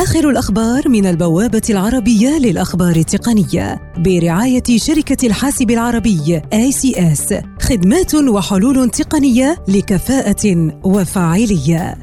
آخر 0.00 0.30
الأخبار 0.30 0.88
من 0.88 1.06
البوابة 1.06 1.62
العربية 1.70 2.38
للأخبار 2.38 2.96
التقنية 2.96 3.92
برعاية 3.96 4.62
شركة 4.76 5.26
الحاسب 5.26 5.70
العربي 5.70 6.40
ACS 6.54 7.34
خدمات 7.62 8.14
وحلول 8.14 8.90
تقنية 8.90 9.64
لكفاءة 9.68 10.72
وفاعلية 10.84 11.98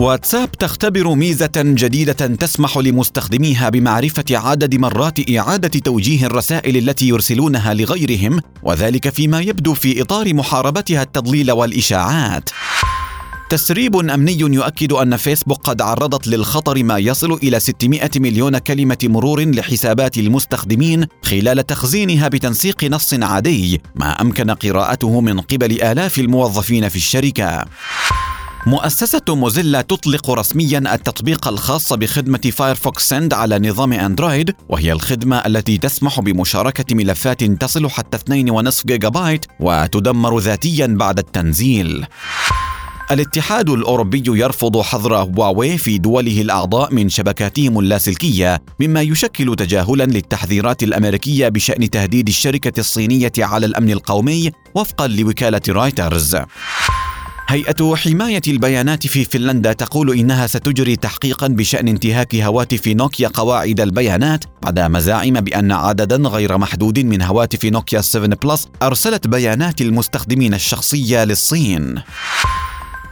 واتساب 0.00 0.52
تختبر 0.52 1.14
ميزة 1.14 1.52
جديدة 1.56 2.12
تسمح 2.12 2.78
لمستخدميها 2.78 3.68
بمعرفة 3.68 4.24
عدد 4.30 4.74
مرات 4.74 5.30
إعادة 5.30 5.78
توجيه 5.78 6.26
الرسائل 6.26 6.76
التي 6.76 7.08
يرسلونها 7.08 7.74
لغيرهم 7.74 8.40
وذلك 8.62 9.08
فيما 9.08 9.40
يبدو 9.40 9.74
في 9.74 10.02
إطار 10.02 10.34
محاربتها 10.34 11.02
التضليل 11.02 11.52
والإشاعات. 11.52 12.50
تسريب 13.52 13.96
أمني 13.96 14.38
يؤكد 14.40 14.92
أن 14.92 15.16
فيسبوك 15.16 15.60
قد 15.62 15.82
عرضت 15.82 16.26
للخطر 16.28 16.82
ما 16.84 16.98
يصل 16.98 17.32
إلى 17.32 17.60
600 17.60 18.10
مليون 18.16 18.58
كلمة 18.58 18.98
مرور 19.02 19.44
لحسابات 19.44 20.18
المستخدمين 20.18 21.06
خلال 21.22 21.66
تخزينها 21.66 22.28
بتنسيق 22.28 22.84
نص 22.84 23.14
عادي 23.14 23.80
ما 23.94 24.20
أمكن 24.20 24.50
قراءته 24.50 25.20
من 25.20 25.40
قبل 25.40 25.82
آلاف 25.82 26.18
الموظفين 26.18 26.88
في 26.88 26.96
الشركة. 26.96 27.64
مؤسسة 28.66 29.22
موزيلا 29.28 29.80
تطلق 29.80 30.30
رسميا 30.30 30.94
التطبيق 30.94 31.48
الخاص 31.48 31.92
بخدمة 31.92 32.50
فايرفوكس 32.52 33.08
سند 33.08 33.34
على 33.34 33.58
نظام 33.58 33.92
أندرويد 33.92 34.54
وهي 34.68 34.92
الخدمة 34.92 35.36
التي 35.36 35.78
تسمح 35.78 36.20
بمشاركة 36.20 36.94
ملفات 36.94 37.44
تصل 37.44 37.90
حتى 37.90 38.18
2.5 38.18 38.86
جيجا 38.86 39.08
بايت 39.08 39.46
وتدمر 39.60 40.38
ذاتيا 40.38 40.86
بعد 40.86 41.18
التنزيل. 41.18 42.06
الاتحاد 43.12 43.70
الأوروبي 43.70 44.22
يرفض 44.26 44.80
حظر 44.80 45.16
هواوي 45.16 45.78
في 45.78 45.98
دوله 45.98 46.40
الأعضاء 46.40 46.94
من 46.94 47.08
شبكاتهم 47.08 47.78
اللاسلكية 47.78 48.62
مما 48.80 49.02
يشكل 49.02 49.56
تجاهلا 49.56 50.04
للتحذيرات 50.04 50.82
الأمريكية 50.82 51.48
بشأن 51.48 51.90
تهديد 51.90 52.28
الشركة 52.28 52.80
الصينية 52.80 53.32
على 53.38 53.66
الأمن 53.66 53.90
القومي 53.90 54.50
وفقا 54.74 55.06
لوكالة 55.06 55.60
رايترز 55.68 56.36
هيئة 57.48 57.94
حماية 57.94 58.42
البيانات 58.48 59.06
في 59.06 59.24
فنلندا 59.24 59.72
تقول 59.72 60.18
إنها 60.18 60.46
ستجري 60.46 60.96
تحقيقا 60.96 61.46
بشأن 61.48 61.88
انتهاك 61.88 62.34
هواتف 62.34 62.88
نوكيا 62.88 63.28
قواعد 63.28 63.80
البيانات 63.80 64.44
بعد 64.62 64.80
مزاعم 64.80 65.32
بأن 65.32 65.72
عددا 65.72 66.16
غير 66.16 66.58
محدود 66.58 66.98
من 66.98 67.22
هواتف 67.22 67.64
نوكيا 67.64 68.00
7 68.00 68.28
بلس 68.42 68.68
أرسلت 68.82 69.26
بيانات 69.26 69.80
المستخدمين 69.80 70.54
الشخصية 70.54 71.24
للصين. 71.24 72.02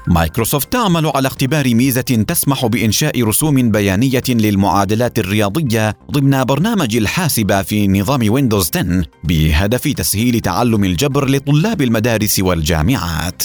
مايكروسوفت 0.07 0.73
تعمل 0.73 1.07
على 1.07 1.29
اختبار 1.29 1.75
ميزة 1.75 2.01
تسمح 2.01 2.67
بإنشاء 2.67 3.23
رسوم 3.25 3.71
بيانية 3.71 4.23
للمعادلات 4.29 5.19
الرياضية 5.19 5.97
ضمن 6.11 6.45
برنامج 6.45 6.97
الحاسبة 6.97 7.63
في 7.63 7.89
نظام 7.89 8.33
ويندوز 8.33 8.71
10 8.77 9.03
بهدف 9.25 9.83
تسهيل 9.83 10.41
تعلم 10.41 10.85
الجبر 10.85 11.31
لطلاب 11.31 11.83
المدارس 11.83 12.41
والجامعات. 12.41 13.43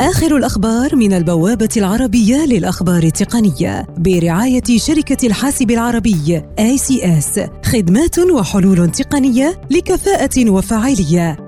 آخر 0.00 0.36
الأخبار 0.36 0.96
من 0.96 1.12
البوابة 1.12 1.68
العربية 1.76 2.46
للأخبار 2.46 3.02
التقنية 3.02 3.86
برعاية 3.98 4.78
شركة 4.78 5.26
الحاسب 5.26 5.70
العربي 5.70 6.42
ACS 6.60 7.40
خدمات 7.66 8.18
وحلول 8.18 8.90
تقنية 8.90 9.60
لكفاءة 9.70 10.50
وفاعلية 10.50 11.47